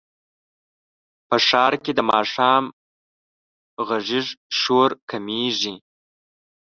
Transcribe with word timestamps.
په 1.27 1.37
ښار 1.47 1.73
کې 1.83 1.91
د 1.95 1.99
ماښام 2.11 2.63
غږیز 3.87 4.27
شور 4.59 4.89
کمېږي. 5.09 5.73